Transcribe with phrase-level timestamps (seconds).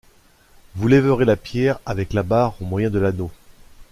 [0.73, 3.29] Vous lèverez la pierre avec la barre au moyen de l’anneau.